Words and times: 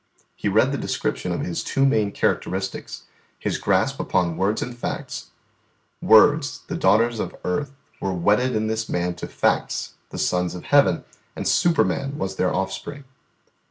He 0.35 0.49
read 0.49 0.71
the 0.71 0.79
description 0.79 1.31
of 1.31 1.41
his 1.41 1.63
two 1.63 1.85
main 1.85 2.11
characteristics, 2.11 3.03
his 3.37 3.59
grasp 3.59 3.99
upon 3.99 4.35
words 4.35 4.63
and 4.63 4.75
facts; 4.75 5.29
"words, 6.01 6.61
the 6.67 6.75
daughters 6.75 7.19
of 7.19 7.35
earth, 7.43 7.71
were 7.99 8.11
wedded 8.11 8.55
in 8.55 8.65
this 8.65 8.89
man 8.89 9.13
to 9.17 9.27
facts, 9.27 9.93
the 10.09 10.17
sons 10.17 10.55
of 10.55 10.63
heaven, 10.63 11.03
and 11.35 11.47
Superman 11.47 12.17
was 12.17 12.37
their 12.37 12.51
offspring." 12.51 13.03